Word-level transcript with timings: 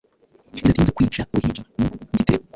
Bidatinze 0.53 0.91
kwica 0.97 1.21
uruhinja 1.31 1.61
mu 1.79 1.85
gitereko 2.17 2.45